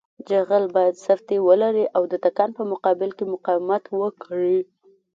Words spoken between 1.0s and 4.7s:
سفتي ولري او د تکان په مقابل کې مقاومت وکړي